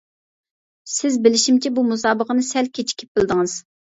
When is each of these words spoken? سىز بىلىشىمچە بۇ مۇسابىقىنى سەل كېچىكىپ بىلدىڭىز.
سىز 0.93 1.19
بىلىشىمچە 1.27 1.71
بۇ 1.77 1.83
مۇسابىقىنى 1.91 2.45
سەل 2.49 2.71
كېچىكىپ 2.79 3.21
بىلدىڭىز. 3.21 3.57